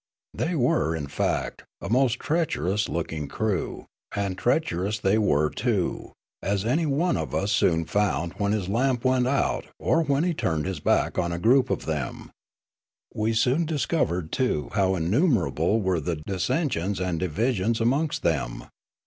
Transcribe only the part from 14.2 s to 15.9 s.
too, how innumerable